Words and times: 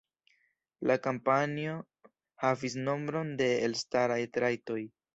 La 0.91 0.95
kampanjo 1.07 1.77
havis 2.47 2.81
nombron 2.91 3.33
de 3.45 3.55
elstaraj 3.71 4.23
trajtoj. 4.39 4.85